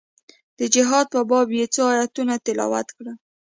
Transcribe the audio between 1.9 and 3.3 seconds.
ايتونه تلاوت کړل.